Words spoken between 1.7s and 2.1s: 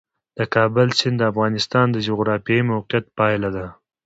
د